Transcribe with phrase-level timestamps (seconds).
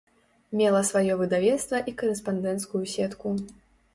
[0.59, 3.35] Мела сваё выдавецтва і карэспандэнцкую сетку.